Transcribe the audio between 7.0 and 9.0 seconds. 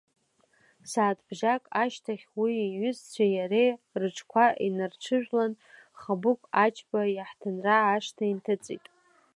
иаҳҭынра ашҭа инҭыҵит.